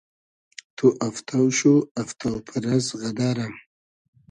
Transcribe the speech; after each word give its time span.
تو 0.77 0.85
افتۆ 1.07 1.41
شو, 1.57 1.73
افتۆ 2.01 2.29
پئرئس 2.47 2.87
غئدئرۂ 2.99 3.47